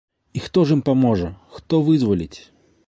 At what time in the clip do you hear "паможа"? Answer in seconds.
0.87-1.29